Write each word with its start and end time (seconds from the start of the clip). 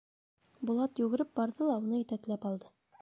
Булат 0.69 1.01
йүгереп 1.03 1.31
барҙы 1.41 1.67
ла 1.71 1.77
уны 1.85 2.01
етәкләп 2.01 2.49
алды. 2.53 2.73